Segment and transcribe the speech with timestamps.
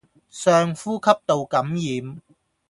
[0.03, 0.03] 上
[0.73, 2.19] 呼吸道感染